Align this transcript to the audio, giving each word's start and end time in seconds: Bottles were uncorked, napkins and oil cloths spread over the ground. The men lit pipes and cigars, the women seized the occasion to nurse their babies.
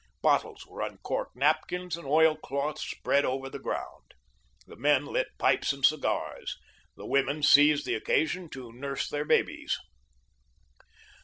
Bottles 0.23 0.65
were 0.65 0.81
uncorked, 0.81 1.35
napkins 1.35 1.95
and 1.95 2.07
oil 2.07 2.35
cloths 2.35 2.81
spread 2.81 3.23
over 3.23 3.51
the 3.51 3.59
ground. 3.59 4.15
The 4.65 4.75
men 4.75 5.05
lit 5.05 5.27
pipes 5.37 5.73
and 5.73 5.85
cigars, 5.85 6.57
the 6.97 7.05
women 7.05 7.43
seized 7.43 7.85
the 7.85 7.93
occasion 7.93 8.49
to 8.49 8.71
nurse 8.73 9.07
their 9.07 9.25
babies. 9.25 9.77